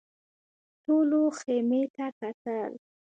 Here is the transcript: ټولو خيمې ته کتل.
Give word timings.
ټولو 0.83 1.21
خيمې 1.39 1.83
ته 1.95 2.05
کتل. 2.19 2.71